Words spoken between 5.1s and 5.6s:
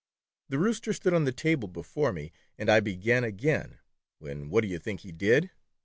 did